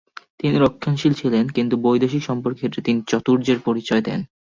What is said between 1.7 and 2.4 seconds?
বৈদেশিক